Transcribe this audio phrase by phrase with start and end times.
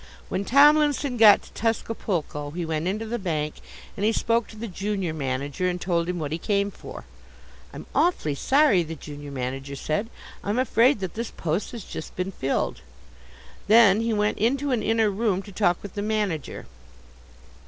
[0.29, 3.57] When Tomlinson got to Tuscapulco he went into the bank
[3.95, 7.05] and he spoke to the junior manager and told him what he came for.
[7.71, 10.09] "I'm awfully sorry," the junior manager said,
[10.43, 12.81] "I'm afraid that this post has just been filled."
[13.67, 16.65] Then he went into an inner room to talk with the manager.